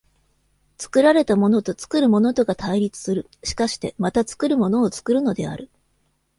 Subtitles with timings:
[0.79, 5.69] 作られたものと作るものとが対立する、しかしてまた作るものを作るのである。